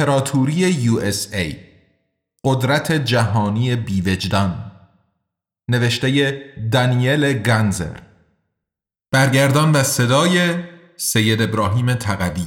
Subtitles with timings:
[0.00, 1.56] امپراتوری USA
[2.44, 4.72] قدرت جهانی بیوجدان.
[5.68, 6.38] نوشته
[6.72, 7.96] دانیل گنزر
[9.12, 10.54] برگردان و صدای
[10.96, 12.46] سید ابراهیم تقوی.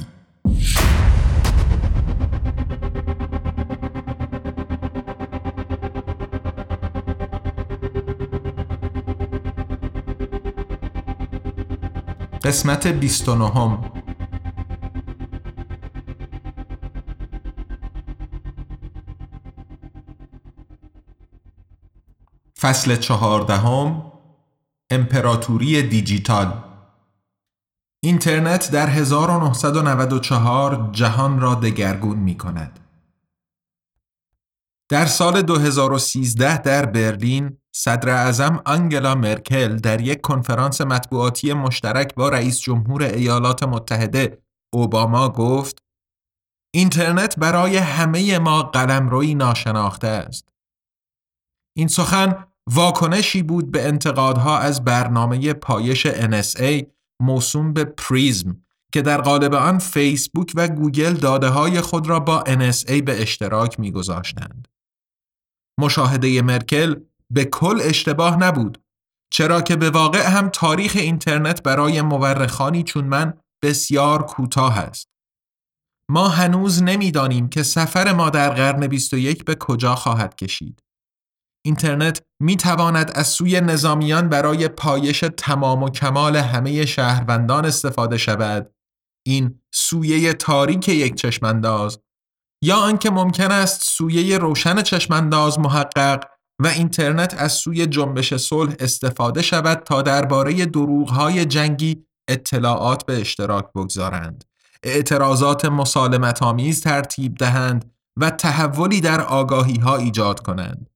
[12.44, 13.93] قسمت 29
[22.60, 24.12] فصل چهاردهم
[24.90, 26.64] امپراتوری دیجیتال
[28.02, 32.80] اینترنت در 1994 جهان را دگرگون می کند.
[34.88, 42.28] در سال 2013 در برلین صدر اعظم آنگلا مرکل در یک کنفرانس مطبوعاتی مشترک با
[42.28, 45.78] رئیس جمهور ایالات متحده اوباما گفت
[46.74, 50.53] اینترنت برای همه ما قلمروی ناشناخته است.
[51.76, 56.84] این سخن واکنشی بود به انتقادها از برنامه پایش NSA
[57.22, 62.44] موسوم به پریزم که در قالب آن فیسبوک و گوگل داده های خود را با
[62.46, 64.68] NSA به اشتراک میگذاشتند.
[65.80, 66.96] مشاهده مرکل
[67.30, 68.82] به کل اشتباه نبود
[69.32, 75.08] چرا که به واقع هم تاریخ اینترنت برای مورخانی چون من بسیار کوتاه است.
[76.10, 80.83] ما هنوز نمی‌دانیم که سفر ما در قرن 21 به کجا خواهد کشید.
[81.66, 88.70] اینترنت می تواند از سوی نظامیان برای پایش تمام و کمال همه شهروندان استفاده شود.
[89.26, 91.98] این سویه تاریک یک چشمانداز.
[92.62, 96.24] یا آنکه ممکن است سویه روشن چشمانداز محقق
[96.58, 103.64] و اینترنت از سوی جنبش صلح استفاده شود تا درباره دروغهای جنگی اطلاعات به اشتراک
[103.74, 104.44] بگذارند.
[104.82, 110.90] اعتراضات مسالمت آمیز ترتیب دهند و تحولی در آگاهی ها ایجاد کنند.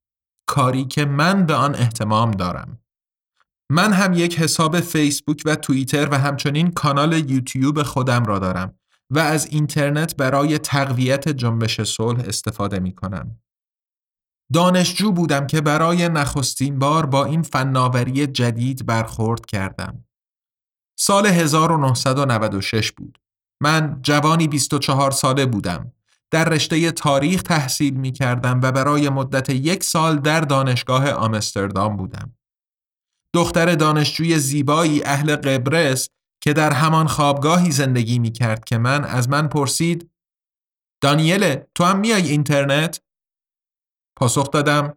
[0.49, 2.81] کاری که من به آن احتمام دارم.
[3.71, 8.79] من هم یک حساب فیسبوک و توییتر و همچنین کانال یوتیوب خودم را دارم
[9.11, 13.41] و از اینترنت برای تقویت جنبش صلح استفاده می کنم.
[14.53, 20.05] دانشجو بودم که برای نخستین بار با این فناوری جدید برخورد کردم.
[20.99, 23.19] سال 1996 بود.
[23.63, 25.93] من جوانی 24 ساله بودم.
[26.31, 32.37] در رشته تاریخ تحصیل می کردم و برای مدت یک سال در دانشگاه آمستردام بودم.
[33.35, 36.09] دختر دانشجوی زیبایی اهل قبرس
[36.43, 40.11] که در همان خوابگاهی زندگی می کرد که من از من پرسید
[41.03, 43.01] دانیل تو هم میای اینترنت؟
[44.19, 44.97] پاسخ دادم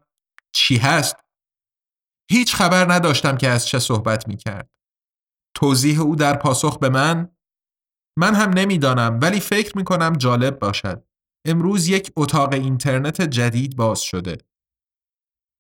[0.55, 1.15] چی هست؟
[2.31, 4.69] هیچ خبر نداشتم که از چه صحبت می کرد.
[5.55, 7.35] توضیح او در پاسخ به من
[8.17, 11.10] من هم نمی‌دانم ولی فکر می کنم جالب باشد.
[11.46, 14.38] امروز یک اتاق اینترنت جدید باز شده.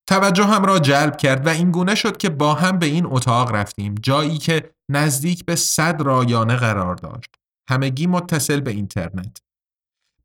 [0.07, 3.51] توجه هم را جلب کرد و این گونه شد که با هم به این اتاق
[3.51, 7.35] رفتیم جایی که نزدیک به صد رایانه قرار داشت.
[7.69, 9.37] همگی متصل به اینترنت.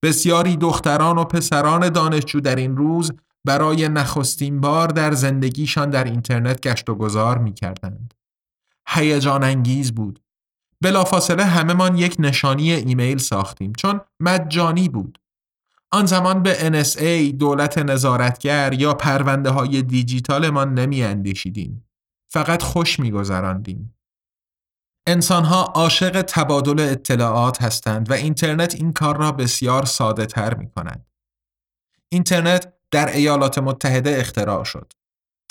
[0.03, 3.13] بسیاری دختران و پسران دانشجو در این روز
[3.45, 8.15] برای نخستین بار در زندگیشان در اینترنت گشت و گذار می کردند.
[8.89, 10.21] هیجان انگیز بود.
[10.81, 15.19] بلافاصله همهمان یک نشانی ایمیل ساختیم چون مجانی بود.
[15.97, 21.89] آن زمان به NSA دولت نظارتگر یا پرونده های دیجیتال ما نمی اندیشیدیم.
[22.29, 23.95] فقط خوش می گذراندیم.
[25.07, 30.71] انسان ها عاشق تبادل اطلاعات هستند و اینترنت این کار را بسیار ساده تر می
[30.71, 31.07] کند.
[32.09, 34.93] اینترنت در ایالات متحده اختراع شد.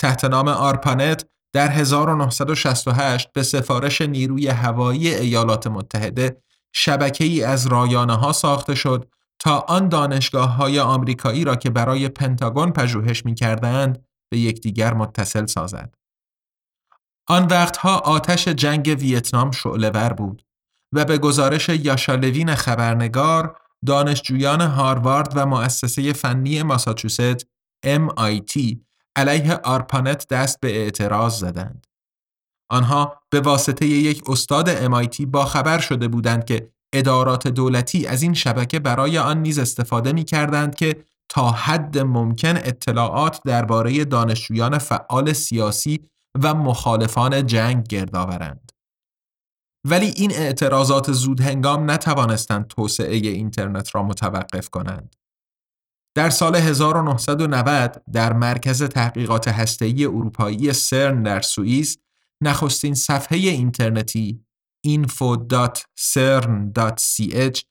[0.00, 6.42] تحت نام آرپانت در 1968 به سفارش نیروی هوایی ایالات متحده
[6.72, 9.08] شبکه ای از رایانه ها ساخته شد
[9.38, 15.46] تا آن دانشگاه های آمریکایی را که برای پنتاگون پژوهش می کردند به یکدیگر متصل
[15.46, 15.94] سازد.
[17.28, 20.42] آن وقتها آتش جنگ ویتنام شعلهور بود
[20.92, 27.46] و به گزارش یاشالوین خبرنگار دانشجویان هاروارد و مؤسسه فنی ماساچوست
[27.86, 28.76] MIT
[29.16, 31.86] علیه آرپانت دست به اعتراض زدند.
[32.70, 38.34] آنها به واسطه یک استاد MIT با خبر شده بودند که ادارات دولتی از این
[38.34, 45.32] شبکه برای آن نیز استفاده می کردند که تا حد ممکن اطلاعات درباره دانشجویان فعال
[45.32, 46.00] سیاسی
[46.42, 48.72] و مخالفان جنگ گرد آورند.
[49.84, 55.16] ولی این اعتراضات زود هنگام نتوانستند توسعه اینترنت را متوقف کنند.
[56.16, 61.98] در سال 1990 در مرکز تحقیقات هسته‌ای اروپایی سرن در سوئیس
[62.40, 64.45] نخستین صفحه اینترنتی
[64.86, 67.62] info.cern.ch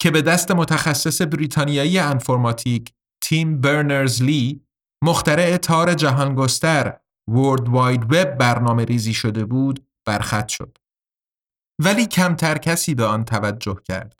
[0.00, 2.92] که به دست متخصص بریتانیایی انفرماتیک
[3.22, 4.66] تیم برنرز لی
[5.04, 6.98] مخترع تار جهانگستر
[7.28, 10.78] ورد واید وب برنامه ریزی شده بود برخط شد.
[11.78, 14.16] ولی کمتر کسی به آن توجه کرد.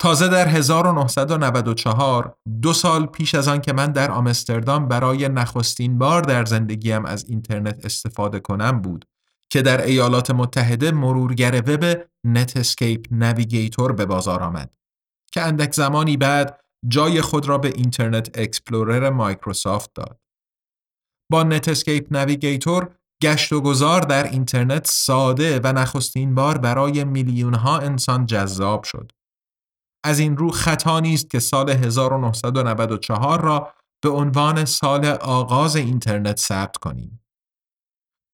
[0.00, 6.22] تازه در 1994 دو سال پیش از آن که من در آمستردام برای نخستین بار
[6.22, 9.07] در زندگیم از اینترنت استفاده کنم بود
[9.50, 14.70] که در ایالات متحده مرورگر وب Netscape Navigator به بازار آمد
[15.32, 20.20] که اندک زمانی بعد جای خود را به Internet Explorer مایکروسافت داد.
[21.30, 27.78] با Netscape Navigator گشت و گذار در اینترنت ساده و نخستین بار برای میلیون ها
[27.78, 29.12] انسان جذاب شد.
[30.04, 33.72] از این رو خطا نیست که سال 1994 را
[34.02, 37.20] به عنوان سال آغاز اینترنت ثبت کنیم.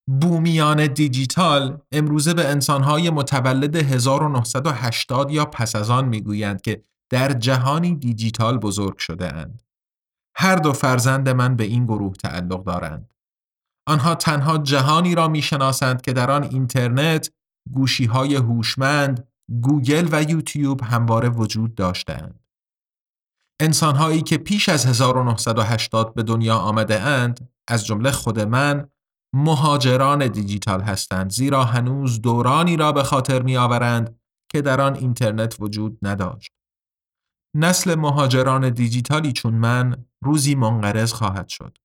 [0.06, 7.94] بومیان دیجیتال امروزه به انسانهای متولد 1980 یا پس از آن می‌گویند که در جهانی
[7.94, 9.62] دیجیتال بزرگ شده اند.
[10.36, 13.14] هر دو فرزند من به این گروه تعلق دارند.
[13.86, 17.30] آنها تنها جهانی را می‌شناسند که در آن اینترنت،
[17.72, 19.28] گوشی های هوشمند،
[19.62, 22.40] گوگل و یوتیوب همواره وجود داشتند.
[23.60, 28.88] انسانهایی که پیش از 1980 به دنیا آمده اند، از جمله خود من،
[29.36, 34.20] مهاجران دیجیتال هستند زیرا هنوز دورانی را به خاطر می آورند
[34.52, 36.52] که در آن اینترنت وجود نداشت.
[37.56, 41.78] نسل مهاجران دیجیتالی چون من روزی منقرض خواهد شد.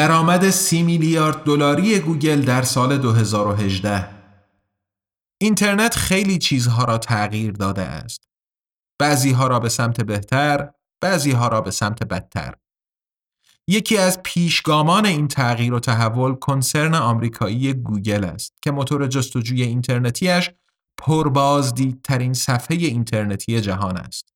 [0.00, 4.08] درآمد سی میلیارد دلاری گوگل در سال 2018
[5.40, 8.28] اینترنت خیلی چیزها را تغییر داده است.
[9.00, 10.70] بعضی ها را به سمت بهتر،
[11.00, 12.54] بعضی ها را به سمت بدتر.
[13.68, 20.50] یکی از پیشگامان این تغییر و تحول کنسرن آمریکایی گوگل است که موتور جستجوی اینترنتیش
[20.98, 24.34] پربازدیدترین صفحه اینترنتی جهان است.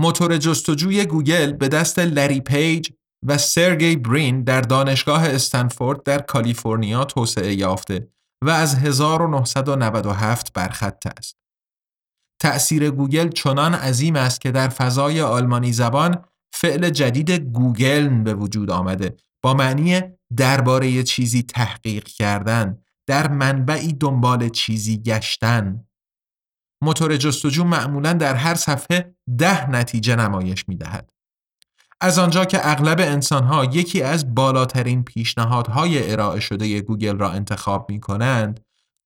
[0.00, 2.90] موتور جستجوی گوگل به دست لری پیج
[3.26, 8.08] و سرگی برین در دانشگاه استنفورد در کالیفرنیا توسعه یافته
[8.44, 11.36] و از 1997 برخط است.
[12.40, 18.70] تأثیر گوگل چنان عظیم است که در فضای آلمانی زبان فعل جدید گوگل به وجود
[18.70, 20.02] آمده با معنی
[20.36, 25.84] درباره چیزی تحقیق کردن در منبعی دنبال چیزی گشتن
[26.82, 31.10] موتور جستجو معمولا در هر صفحه ده نتیجه نمایش می دهد.
[32.00, 38.00] از آنجا که اغلب انسانها یکی از بالاترین پیشنهادهای ارائه شده گوگل را انتخاب می
[38.00, 38.60] کنند،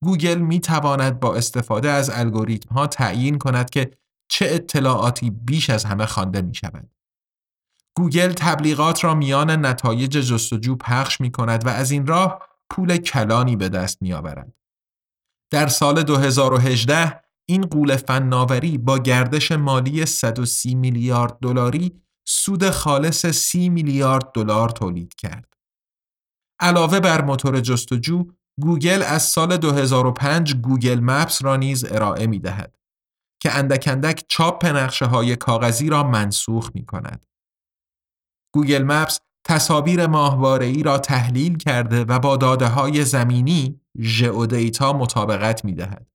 [0.05, 3.91] گوگل می تواند با استفاده از الگوریتم ها تعیین کند که
[4.29, 6.91] چه اطلاعاتی بیش از همه خوانده می شود.
[7.97, 12.39] گوگل تبلیغات را میان نتایج جستجو پخش می کند و از این راه
[12.71, 14.53] پول کلانی به دست می آورد.
[15.51, 23.69] در سال 2018 این غول فناوری با گردش مالی 130 میلیارد دلاری سود خالص 30
[23.69, 25.55] میلیارد دلار تولید کرد.
[26.61, 28.27] علاوه بر موتور جستجو،
[28.61, 32.79] گوگل از سال 2005 گوگل مپس را نیز ارائه می دهد
[33.43, 37.27] که اندک اندک چاپ نقشه های کاغذی را منسوخ می کند.
[38.55, 40.01] گوگل مپس تصاویر
[40.61, 46.07] ای را تحلیل کرده و با داده های زمینی geodata مطابقت می دهد.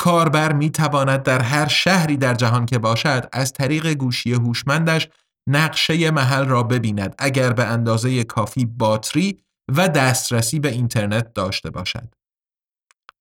[0.00, 5.08] کاربر می تواند در هر شهری در جهان که باشد از طریق گوشی هوشمندش
[5.48, 9.42] نقشه محل را ببیند اگر به اندازه کافی باتری
[9.76, 12.14] و دسترسی به اینترنت داشته باشد.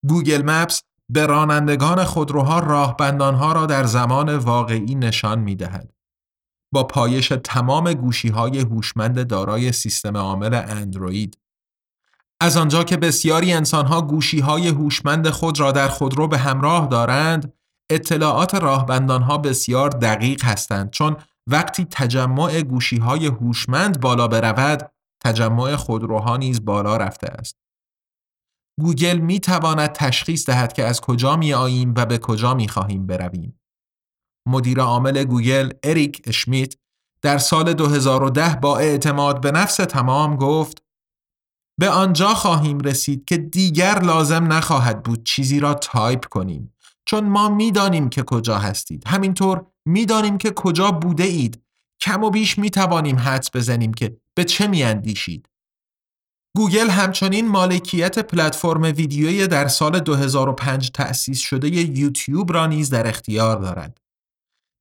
[0.08, 5.94] گوگل مپس به رانندگان خودروها راهبندانها را در زمان واقعی نشان می دهد.
[6.74, 11.38] با پایش تمام گوشی های هوشمند دارای سیستم عامل اندروید
[12.42, 17.54] از آنجا که بسیاری انسانها گوشی های هوشمند خود را در خودرو به همراه دارند
[17.92, 21.18] اطلاعات راهبندانها بسیار دقیق هستند چون
[21.50, 24.92] وقتی تجمع گوشی های هوشمند بالا برود
[25.24, 27.56] تجمع خودروها نیز بالا رفته است.
[28.80, 33.08] گوگل می تواند تشخیص دهد که از کجا می آییم و به کجا می خواهیم
[33.08, 33.60] برویم.
[34.48, 36.74] مدیر عامل گوگل اریک اشمیت
[37.22, 40.84] در سال 2010 با اعتماد به نفس تمام گفت
[41.80, 46.74] به آنجا خواهیم رسید که دیگر لازم نخواهد بود چیزی را تایپ کنیم
[47.06, 51.62] چون ما می‌دانیم که کجا هستید همینطور می‌دانیم که کجا بوده اید
[52.02, 55.50] کم و بیش می توانیم حدس بزنیم که به چه می اندیشید.
[56.56, 63.58] گوگل همچنین مالکیت پلتفرم ویدیویی در سال 2005 تأسیس شده یوتیوب را نیز در اختیار
[63.58, 64.02] دارد.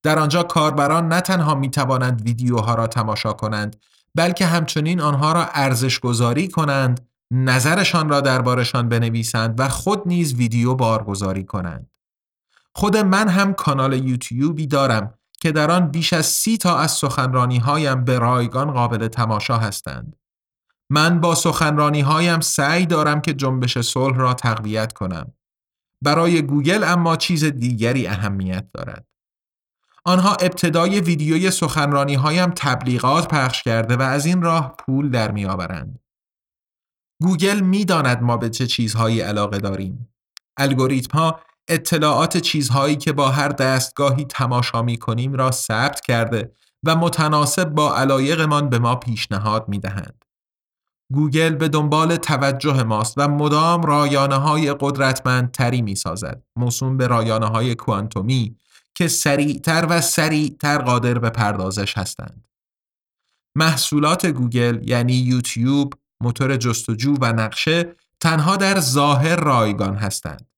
[0.02, 3.76] در آنجا کاربران نه تنها می توانند ویدیوها را تماشا کنند
[4.14, 10.74] بلکه همچنین آنها را ارزش گذاری کنند نظرشان را دربارشان بنویسند و خود نیز ویدیو
[10.74, 11.90] بارگذاری کنند.
[12.74, 17.58] خود من هم کانال یوتیوبی دارم که در آن بیش از سی تا از سخنرانی
[17.58, 20.16] هایم به رایگان قابل تماشا هستند.
[20.90, 25.32] من با سخنرانی هایم سعی دارم که جنبش صلح را تقویت کنم.
[26.04, 29.06] برای گوگل اما چیز دیگری اهمیت دارد.
[30.08, 35.46] آنها ابتدای ویدیوی سخنرانی هایم تبلیغات پخش کرده و از این راه پول در می
[35.46, 35.98] آورند.
[37.22, 40.08] گوگل می داند ما به چه چیزهایی علاقه داریم.
[40.56, 46.52] الگوریتم ها اطلاعات چیزهایی که با هر دستگاهی تماشا می کنیم را ثبت کرده
[46.84, 50.24] و متناسب با علایقمان به ما پیشنهاد می دهند.
[51.12, 56.42] گوگل به دنبال توجه ماست و مدام رایانه های قدرتمندتری می سازد.
[56.56, 58.56] موسوم به رایانه های کوانتومی
[58.98, 62.48] که سریعتر و سریعتر قادر به پردازش هستند.
[63.54, 70.50] محصولات گوگل یعنی یوتیوب، موتور جستجو و نقشه تنها در ظاهر رایگان هستند.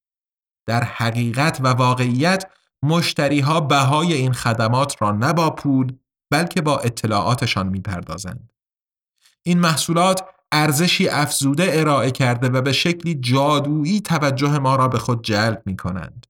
[0.66, 2.50] در حقیقت و واقعیت
[2.82, 5.92] مشتری ها بهای این خدمات را نه با پول
[6.30, 8.52] بلکه با اطلاعاتشان می‌پردازند.
[9.42, 15.24] این محصولات ارزشی افزوده ارائه کرده و به شکلی جادویی توجه ما را به خود
[15.24, 16.26] جلب می کنند.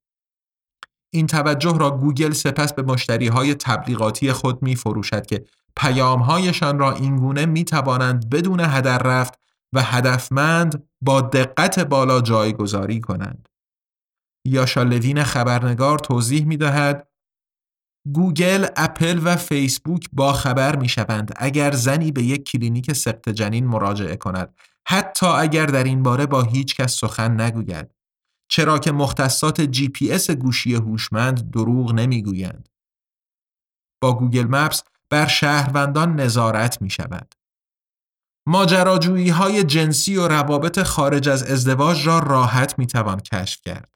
[1.11, 5.45] این توجه را گوگل سپس به مشتری های تبلیغاتی خود می فروشد که
[5.77, 9.41] پیام هایشان را اینگونه می توانند بدون هدر رفت
[9.73, 13.49] و هدفمند با دقت بالا جایگذاری کنند.
[14.45, 17.09] یاشا لوین خبرنگار توضیح می دهد
[18.13, 23.67] گوگل، اپل و فیسبوک با خبر می شوند اگر زنی به یک کلینیک سقط جنین
[23.67, 24.55] مراجعه کند
[24.89, 28.00] حتی اگر در این باره با هیچ کس سخن نگوید
[28.53, 32.69] چرا که مختصات جی پی اس گوشی هوشمند دروغ نمی‌گویند.
[34.03, 37.35] با گوگل مپس بر شهروندان نظارت می شود.
[38.47, 43.93] ماجراجویی های جنسی و روابط خارج از ازدواج را راحت می توان کشف کرد.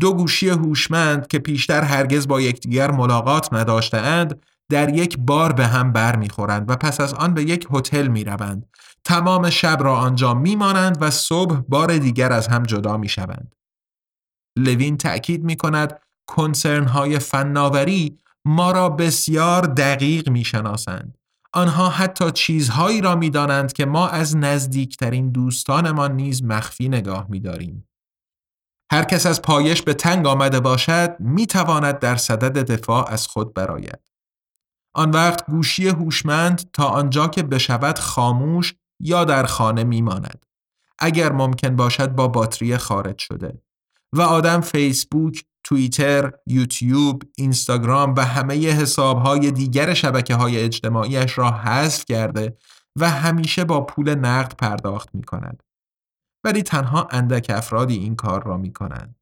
[0.00, 5.92] دو گوشی هوشمند که پیشتر هرگز با یکدیگر ملاقات نداشتهاند در یک بار به هم
[5.92, 8.66] بر می‌خورند و پس از آن به یک هتل می روند.
[9.04, 13.54] تمام شب را آنجا می مانند و صبح بار دیگر از هم جدا می شوند.
[14.56, 21.18] لوین تأکید می کند کنسرن های فناوری ما را بسیار دقیق می شناسند.
[21.52, 27.40] آنها حتی چیزهایی را می دانند که ما از نزدیکترین دوستانمان نیز مخفی نگاه می
[27.40, 27.88] داریم.
[28.92, 33.54] هر کس از پایش به تنگ آمده باشد می تواند در صدد دفاع از خود
[33.54, 34.00] براید.
[34.94, 40.46] آن وقت گوشی هوشمند تا آنجا که بشود خاموش یا در خانه می ماند.
[40.98, 43.62] اگر ممکن باشد با باتری خارج شده.
[44.16, 52.04] و آدم فیسبوک، توییتر، یوتیوب، اینستاگرام و همه حسابهای دیگر شبکه های اجتماعیش را حذف
[52.04, 52.56] کرده
[52.96, 55.62] و همیشه با پول نقد پرداخت می کند.
[56.44, 59.16] ولی تنها اندک افرادی این کار را می کنند.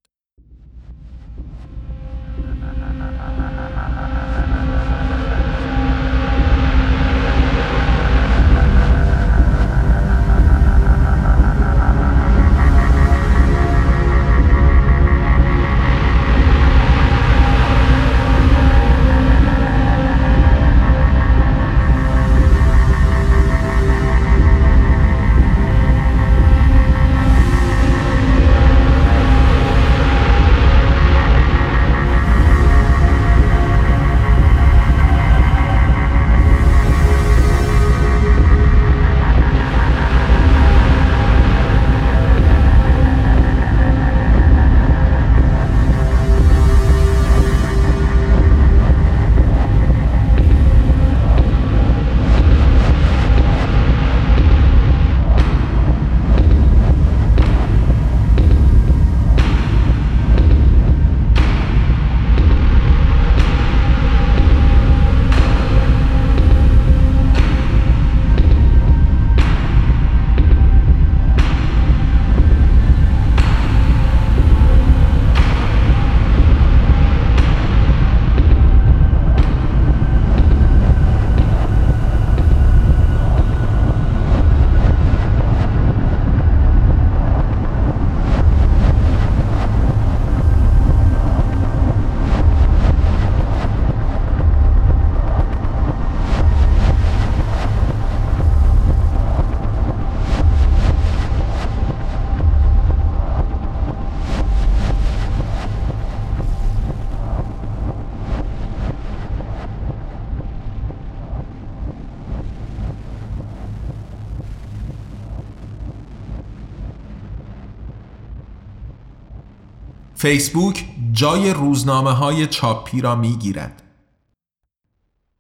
[120.25, 123.83] فیسبوک جای روزنامه های چاپی را می گیرد.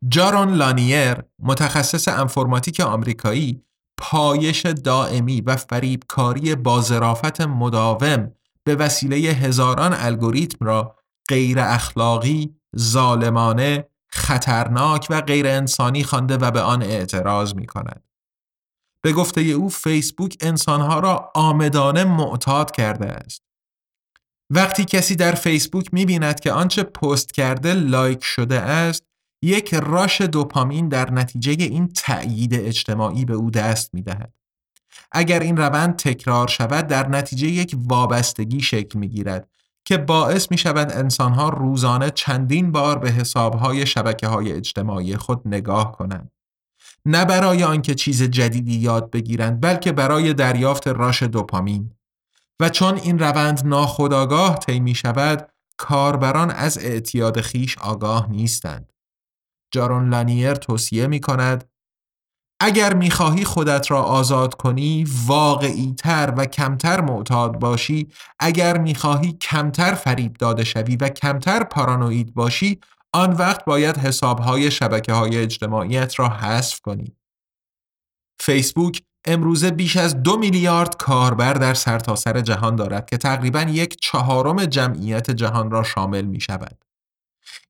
[0.08, 3.62] جارون لانیر متخصص انفرماتیک آمریکایی
[3.98, 8.32] پایش دائمی و فریبکاری با ظرافت مداوم
[8.64, 10.96] به وسیله هزاران الگوریتم را
[11.28, 18.04] غیر اخلاقی، ظالمانه، خطرناک و غیر انسانی خوانده و به آن اعتراض می کند.
[19.00, 23.53] به گفته او فیسبوک انسانها را آمدانه معتاد کرده است.
[24.50, 29.02] وقتی کسی در فیسبوک می بیند که آنچه پست کرده لایک شده است
[29.42, 34.32] یک راش دوپامین در نتیجه این تأیید اجتماعی به او دست می دهد.
[35.12, 39.48] اگر این روند تکرار شود در نتیجه یک وابستگی شکل می گیرد
[39.84, 45.92] که باعث می شود انسانها روزانه چندین بار به حسابهای شبکه های اجتماعی خود نگاه
[45.92, 46.30] کنند.
[47.06, 51.90] نه برای آنکه چیز جدیدی یاد بگیرند بلکه برای دریافت راش دوپامین
[52.60, 58.92] و چون این روند ناخودآگاه طی می شود کاربران از اعتیاد خیش آگاه نیستند.
[59.72, 61.70] جارون لانیر توصیه می کند
[62.60, 68.94] اگر می خواهی خودت را آزاد کنی واقعی تر و کمتر معتاد باشی اگر می
[68.94, 72.80] خواهی کمتر فریب داده شوی و کمتر پارانوید باشی
[73.14, 77.16] آن وقت باید حسابهای شبکه های اجتماعیت را حذف کنی.
[78.40, 83.96] فیسبوک امروزه بیش از دو میلیارد کاربر در سرتاسر سر جهان دارد که تقریبا یک
[84.00, 86.84] چهارم جمعیت جهان را شامل می شود.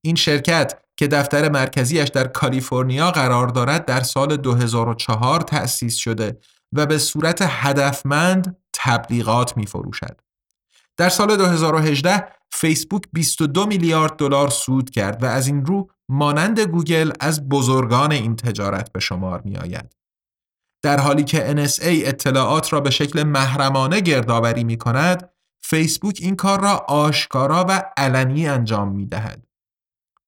[0.02, 6.38] این شرکت که دفتر مرکزیش در کالیفرنیا قرار دارد در سال 2004 تأسیس شده
[6.72, 10.20] و به صورت هدفمند تبلیغات می فروشد.
[10.96, 17.12] در سال 2018 فیسبوک 22 میلیارد دلار سود کرد و از این رو مانند گوگل
[17.20, 20.03] از بزرگان این تجارت به شمار می آید.
[20.84, 25.30] در حالی که NSA اطلاعات را به شکل محرمانه گردآوری می کند،
[25.62, 29.46] فیسبوک این کار را آشکارا و علنی انجام می دهد.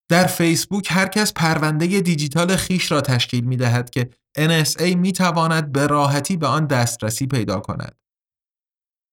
[0.08, 5.72] در فیسبوک هر کس پرونده دیجیتال خیش را تشکیل می دهد که NSA می تواند
[5.72, 7.96] به راحتی به آن دسترسی پیدا کند.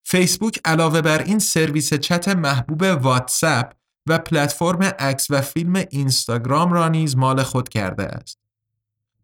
[0.06, 3.72] فیسبوک علاوه بر این سرویس چت محبوب واتساپ
[4.06, 8.38] و پلتفرم عکس و فیلم اینستاگرام را نیز مال خود کرده است.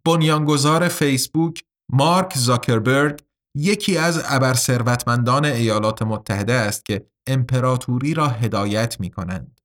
[0.05, 3.21] بنیانگذار فیسبوک مارک زاکربرگ
[3.57, 9.61] یکی از ابرثروتمندان ایالات متحده است که امپراتوری را هدایت می کنند.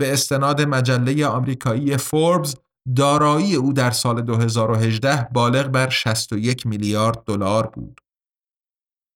[0.00, 2.54] به استناد مجله آمریکایی فوربس
[2.96, 8.00] دارایی او در سال 2018 بالغ بر 61 میلیارد دلار بود.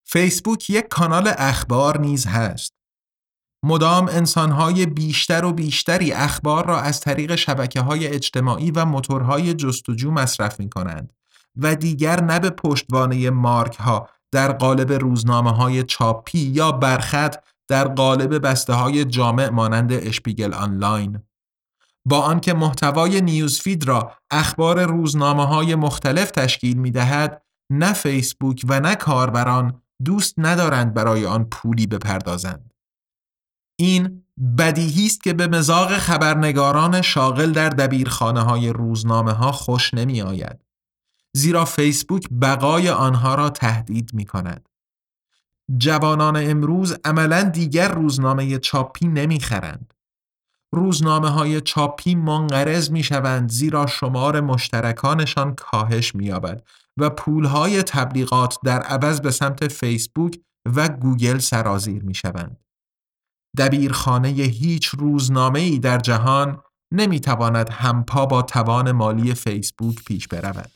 [0.06, 2.74] فیسبوک یک کانال اخبار نیز هست.
[3.64, 10.10] مدام انسانهای بیشتر و بیشتری اخبار را از طریق شبکه های اجتماعی و موتورهای جستجو
[10.10, 11.12] مصرف می کنند
[11.56, 17.36] و دیگر نه به پشتوانه مارک ها در قالب روزنامه های چاپی یا برخط
[17.68, 21.22] در قالب بسته های جامع مانند اشپیگل آنلاین.
[22.06, 28.80] با آنکه محتوای نیوزفید را اخبار روزنامه های مختلف تشکیل می دهد، نه فیسبوک و
[28.80, 32.74] نه کاربران دوست ندارند برای آن پولی بپردازند.
[33.80, 34.24] این
[34.58, 40.63] بدیهی است که به مزاق خبرنگاران شاغل در دبیرخانه های روزنامه ها خوش نمی آید.
[41.36, 44.68] زیرا فیسبوک بقای آنها را تهدید می کند.
[45.76, 49.94] جوانان امروز عملا دیگر روزنامه چاپی نمی خرند.
[50.74, 56.62] روزنامه های چاپی منقرض می شوند زیرا شمار مشترکانشان کاهش می یابد
[56.96, 60.40] و پولهای تبلیغات در عوض به سمت فیسبوک
[60.76, 62.56] و گوگل سرازیر می شوند.
[63.58, 70.70] دبیرخانه هیچ روزنامه ای در جهان نمی تواند همپا با توان مالی فیسبوک پیش برود.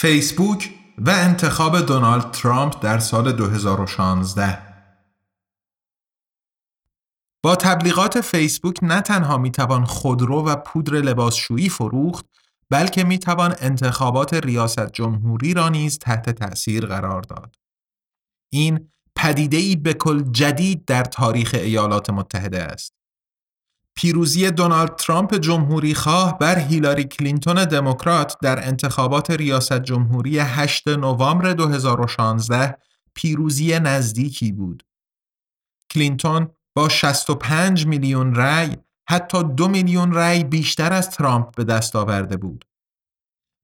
[0.00, 4.58] فیسبوک و انتخاب دونالد ترامپ در سال 2016
[7.42, 12.26] با تبلیغات فیسبوک نه تنها می‌توان خودرو و پودر لباسشویی فروخت
[12.70, 17.56] بلکه می‌توان انتخابات ریاست جمهوری را نیز تحت تأثیر قرار داد.
[18.52, 22.97] این پدیده‌ای به کل جدید در تاریخ ایالات متحده است.
[23.98, 31.52] پیروزی دونالد ترامپ جمهوری خواه بر هیلاری کلینتون دموکرات در انتخابات ریاست جمهوری 8 نوامبر
[31.52, 32.78] 2016
[33.14, 34.82] پیروزی نزدیکی بود.
[35.90, 38.76] کلینتون با 65 میلیون رأی
[39.08, 42.64] حتی دو میلیون رأی بیشتر از ترامپ به دست آورده بود.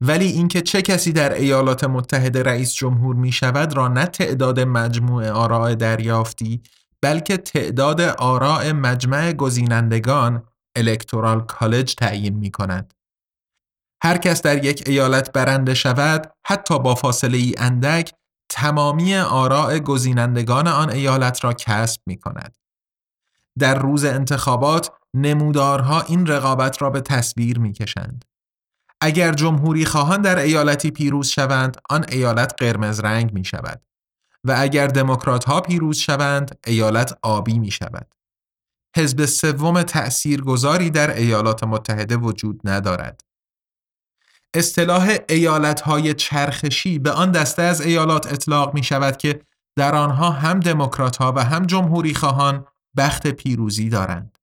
[0.00, 5.30] ولی اینکه چه کسی در ایالات متحده رئیس جمهور می شود را نه تعداد مجموع
[5.30, 6.62] آراء دریافتی
[7.04, 12.94] بلکه تعداد آراء مجمع گزینندگان الکترال کالج تعیین می کند.
[14.02, 18.12] هر کس در یک ایالت برنده شود حتی با فاصله ای اندک
[18.48, 22.56] تمامی آراء گزینندگان آن ایالت را کسب می کند.
[23.58, 28.24] در روز انتخابات نمودارها این رقابت را به تصویر می کشند.
[29.00, 33.82] اگر جمهوری خواهان در ایالتی پیروز شوند آن ایالت قرمز رنگ می شود
[34.44, 38.14] و اگر دموکرات ها پیروز شوند ایالت آبی می شود.
[38.96, 43.24] حزب سوم تأثیرگذاری در ایالات متحده وجود ندارد.
[44.54, 49.40] اصطلاح ایالت های چرخشی به آن دسته از ایالات اطلاق می شود که
[49.76, 54.38] در آنها هم دموکرات ها و هم جمهوری خواهان بخت پیروزی دارند.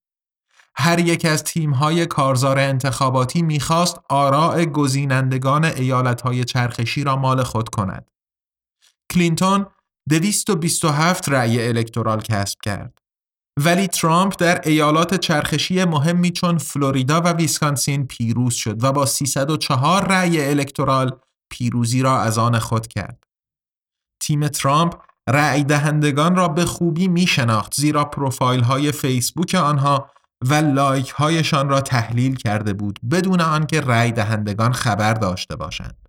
[0.76, 8.12] هر یک از تیم‌های کارزار انتخاباتی می‌خواست آراء گزینندگان ایالت‌های چرخشی را مال خود کند.
[9.14, 9.66] کلینتون
[10.10, 12.98] 227 رأی الکترال کسب کرد.
[13.60, 20.08] ولی ترامپ در ایالات چرخشی مهمی چون فلوریدا و ویسکانسین پیروز شد و با 304
[20.08, 21.20] رأی الکترال
[21.52, 23.24] پیروزی را از آن خود کرد.
[24.22, 24.94] تیم ترامپ
[25.30, 30.10] رأی دهندگان را به خوبی می شناخت زیرا پروفایل های فیسبوک آنها
[30.42, 36.01] و لایک هایشان را تحلیل کرده بود بدون آنکه رأی دهندگان خبر داشته باشند.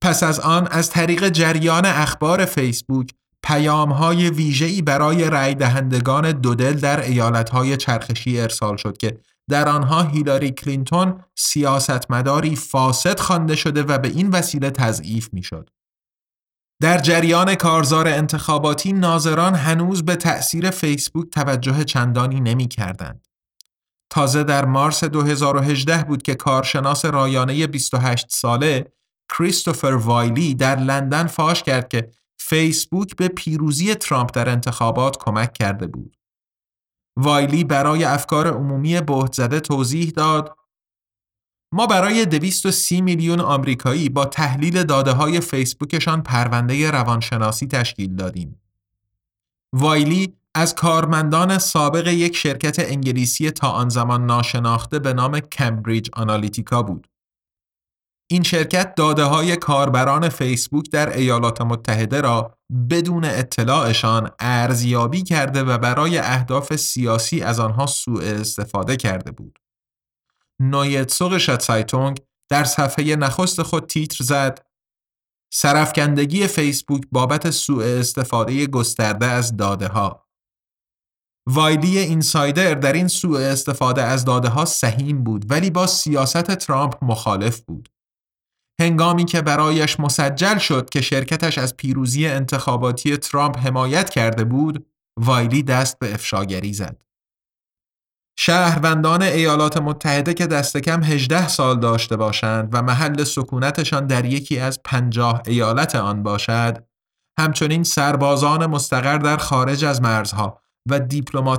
[0.00, 3.10] پس از آن از طریق جریان اخبار فیسبوک
[3.42, 10.02] پیام های ویژه‌ای برای رأی دهندگان دودل در ایالت چرخشی ارسال شد که در آنها
[10.02, 15.70] هیلاری کلینتون سیاستمداری فاسد خوانده شده و به این وسیله تضعیف می‌شد.
[16.82, 23.26] در جریان کارزار انتخاباتی ناظران هنوز به تأثیر فیسبوک توجه چندانی نمی کردند.
[24.10, 28.92] تازه در مارس 2018 بود که کارشناس رایانه 28 ساله
[29.28, 35.86] کریستوفر وایلی در لندن فاش کرد که فیسبوک به پیروزی ترامپ در انتخابات کمک کرده
[35.86, 36.16] بود.
[37.16, 40.56] وایلی برای افکار عمومی بهت زده توضیح داد
[41.72, 48.60] ما برای 230 میلیون آمریکایی با تحلیل داده های فیسبوکشان پرونده روانشناسی تشکیل دادیم.
[49.72, 56.82] وایلی از کارمندان سابق یک شرکت انگلیسی تا آن زمان ناشناخته به نام کمبریج آنالیتیکا
[56.82, 57.08] بود.
[58.30, 62.58] این شرکت داده های کاربران فیسبوک در ایالات متحده را
[62.90, 69.58] بدون اطلاعشان ارزیابی کرده و برای اهداف سیاسی از آنها سوء استفاده کرده بود.
[70.60, 74.66] نویتسوق سایتونگ در صفحه نخست خود تیتر زد
[75.52, 80.26] سرفکندگی فیسبوک بابت سوء استفاده گسترده از داده ها.
[81.48, 87.04] وایلی اینسایدر در این سوء استفاده از داده ها سهیم بود ولی با سیاست ترامپ
[87.04, 87.95] مخالف بود.
[88.80, 94.86] هنگامی که برایش مسجل شد که شرکتش از پیروزی انتخاباتی ترامپ حمایت کرده بود،
[95.20, 97.06] وایلی دست به افشاگری زد.
[98.38, 104.58] شهروندان ایالات متحده که دست کم 18 سال داشته باشند و محل سکونتشان در یکی
[104.58, 106.84] از پنجاه ایالت آن باشد
[107.38, 110.60] همچنین سربازان مستقر در خارج از مرزها
[110.90, 111.00] و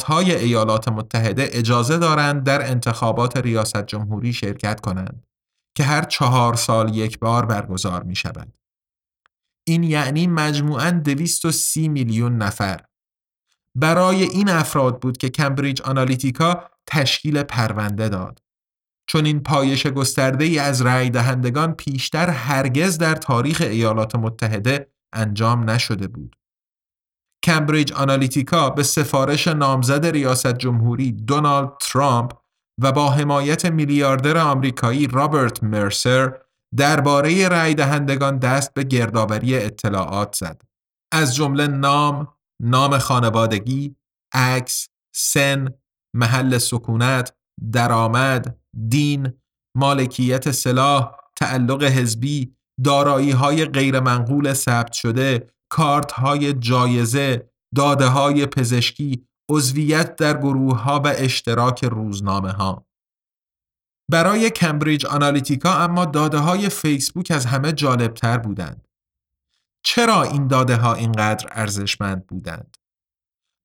[0.06, 5.27] های ایالات متحده اجازه دارند در انتخابات ریاست جمهوری شرکت کنند
[5.78, 8.54] که هر چهار سال یک بار برگزار می شود.
[9.68, 12.82] این یعنی مجموعاً 230 میلیون نفر
[13.76, 18.42] برای این افراد بود که کمبریج آنالیتیکا تشکیل پرونده داد.
[19.08, 25.70] چون این پایش گسترده ای از رأی دهندگان پیشتر هرگز در تاریخ ایالات متحده انجام
[25.70, 26.36] نشده بود.
[27.44, 32.32] کمبریج آنالیتیکا به سفارش نامزد ریاست جمهوری دونالد ترامپ
[32.82, 36.38] و با حمایت میلیاردر آمریکایی رابرت مرسر
[36.76, 40.62] درباره رأی دهندگان دست به گردآوری اطلاعات زد.
[41.12, 42.28] از جمله نام،
[42.62, 43.96] نام خانوادگی،
[44.34, 45.74] عکس، سن،
[46.14, 47.34] محل سکونت،
[47.72, 48.58] درآمد،
[48.90, 49.34] دین،
[49.78, 59.27] مالکیت سلاح، تعلق حزبی، دارایی های غیرمنقول ثبت شده، کارت های جایزه، داده های پزشکی،
[59.50, 62.88] عضویت در گروه ها و اشتراک روزنامه ها.
[64.12, 68.88] برای کمبریج آنالیتیکا اما داده های فیسبوک از همه جالبتر بودند.
[69.84, 72.78] چرا این داده ها اینقدر ارزشمند بودند؟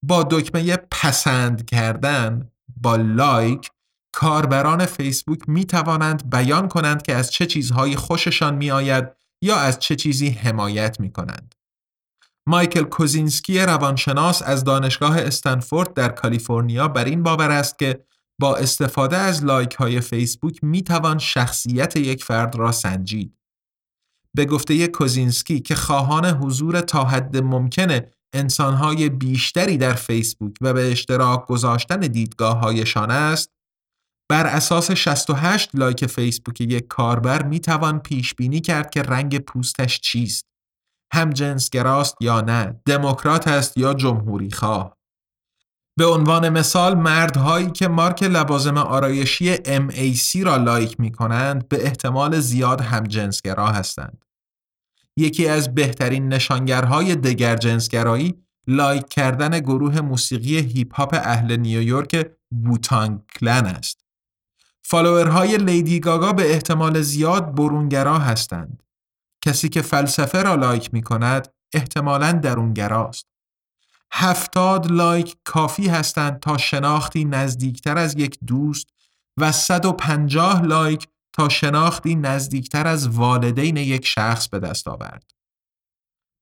[0.02, 3.70] با دکمه پسند کردن با لایک
[4.14, 9.08] کاربران فیسبوک می توانند بیان کنند که از چه چیزهایی خوششان می آید
[9.42, 11.54] یا از چه چیزی حمایت می کنند.
[12.48, 18.04] مایکل کوزینسکی روانشناس از دانشگاه استنفورد در کالیفرنیا بر این باور است که
[18.40, 23.38] با استفاده از لایک های فیسبوک می توان شخصیت یک فرد را سنجید.
[24.34, 28.00] به گفته کوزینسکی که خواهان حضور تا حد ممکن
[28.34, 33.50] انسانهای بیشتری در فیسبوک و به اشتراک گذاشتن دیدگاه هایشان است،
[34.30, 40.00] بر اساس 68 لایک فیسبوک یک کاربر می توان پیش بینی کرد که رنگ پوستش
[40.00, 40.51] چیست.
[41.12, 44.96] هم جنسگراست یا نه، دموکرات است یا جمهوری خواه.
[45.96, 52.40] به عنوان مثال مردهایی که مارک لوازم آرایشی MAC را لایک می کنند به احتمال
[52.40, 54.24] زیاد هم جنسگرا هستند.
[55.16, 58.34] یکی از بهترین نشانگرهای دگر جنسگرایی
[58.66, 64.04] لایک کردن گروه موسیقی هیپ هاپ اهل نیویورک Wu-Tang Clan است.
[64.82, 68.81] فالوورهای لیدی گاگا به احتمال زیاد برونگرا هستند.
[69.42, 73.26] کسی که فلسفه را لایک می کند احتمالاً درونگراست.
[74.12, 78.86] هفتاد لایک کافی هستند تا شناختی نزدیکتر از یک دوست
[79.36, 85.30] و 150 لایک تا شناختی نزدیکتر از والدین یک شخص به دست آورد.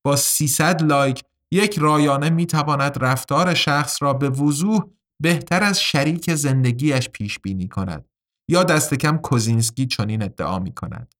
[0.03, 4.81] با 300 لایک یک رایانه می تواند رفتار شخص را به وضوح
[5.19, 8.05] بهتر از شریک زندگیش پیش بینی کند
[8.47, 11.15] یا دست کم کوزینسکی چنین ادعا می کند.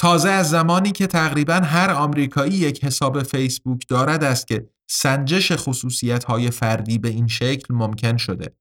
[0.00, 6.50] تازه از زمانی که تقریبا هر آمریکایی یک حساب فیسبوک دارد است که سنجش خصوصیت
[6.50, 8.56] فردی به این شکل ممکن شده.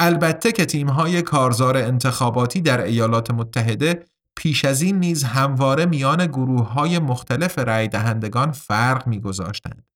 [0.00, 4.04] البته که تیم های کارزار انتخاباتی در ایالات متحده
[4.36, 9.86] پیش از این نیز همواره میان گروه های مختلف رای دهندگان فرق میگذاشتند.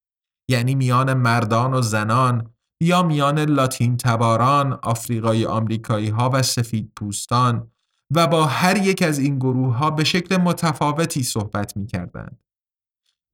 [0.51, 2.51] یعنی میان مردان و زنان
[2.83, 7.72] یا میان لاتین تباران، آفریقای آمریکایی ها و سفید پوستان
[8.15, 12.39] و با هر یک از این گروه ها به شکل متفاوتی صحبت می کردند.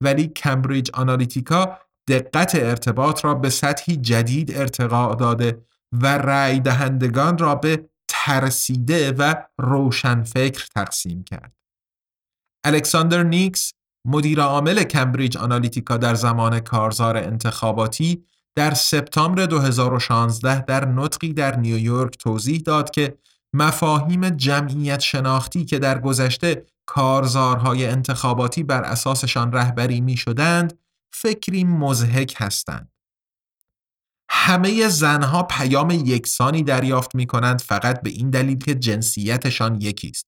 [0.01, 7.55] ولی کمبریج آنالیتیکا دقت ارتباط را به سطحی جدید ارتقا داده و رأی دهندگان را
[7.55, 11.53] به ترسیده و روشنفکر تقسیم کرد.
[12.65, 13.73] الکساندر نیکس
[14.05, 18.23] مدیر عامل کمبریج آنالیتیکا در زمان کارزار انتخاباتی
[18.55, 23.17] در سپتامبر 2016 در نطقی در نیویورک توضیح داد که
[23.53, 30.79] مفاهیم جمعیت شناختی که در گذشته کارزارهای انتخاباتی بر اساسشان رهبری می شدند
[31.13, 32.91] فکری مزهک هستند.
[34.31, 40.25] همه زنها پیام یکسانی دریافت می کنند فقط به این دلیل که جنسیتشان یکی است.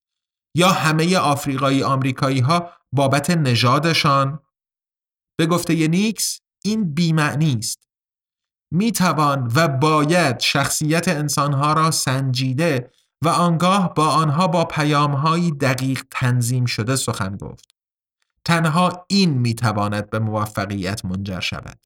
[0.55, 4.39] یا همه آفریقایی آمریکایی ها بابت نژادشان
[5.39, 7.83] به گفته نیکس این بیمعنی است.
[8.73, 12.91] می توان و باید شخصیت انسانها را سنجیده
[13.23, 17.75] و آنگاه با آنها با پیامهایی دقیق تنظیم شده سخن گفت.
[18.45, 21.79] تنها این می تواند به موفقیت منجر شود.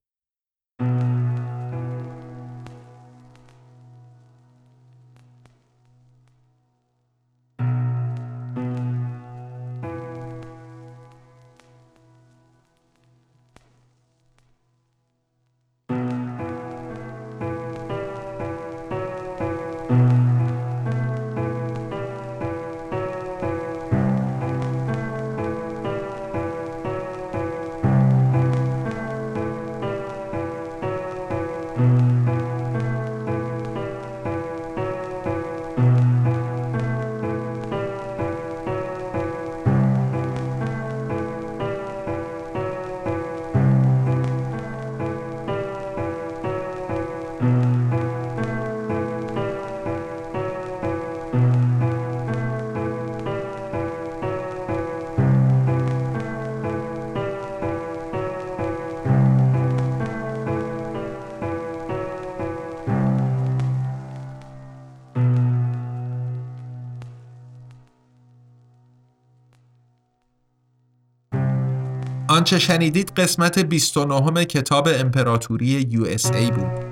[72.46, 76.86] آنچه شنیدید قسمت 29 کتاب امپراتوری USA بود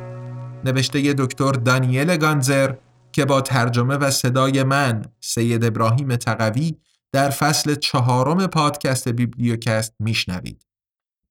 [0.65, 2.73] نوشته دکتر دانیل گانزر
[3.11, 6.77] که با ترجمه و صدای من سید ابراهیم تقوی
[7.11, 10.65] در فصل چهارم پادکست بیبلیوکست میشنوید.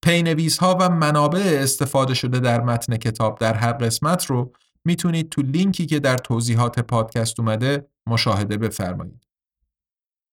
[0.03, 4.53] پی‌نویس ها و منابع استفاده شده در متن کتاب در هر قسمت رو
[4.85, 9.32] می‌تونید تو لینکی که در توضیحات پادکست اومده مشاهده بفرمایید.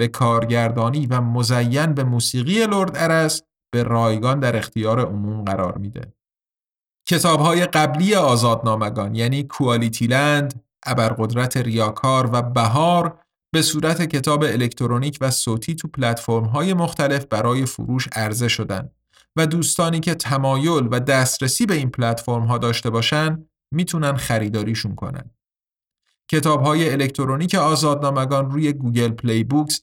[0.00, 6.12] به کارگردانی و مزین به موسیقی لرد ارس به رایگان در اختیار عموم قرار میده.
[7.08, 13.18] کتاب های قبلی آزادنامگان یعنی کوالیتی لند، ابرقدرت ریاکار و بهار
[13.54, 18.90] به صورت کتاب الکترونیک و صوتی تو پلتفرم های مختلف برای فروش عرضه شدن
[19.36, 25.30] و دوستانی که تمایل و دسترسی به این پلتفرم ها داشته باشن می‌تونن خریداریشون کنن.
[26.30, 29.82] کتاب های الکترونیک آزادنامگان روی Google Play Books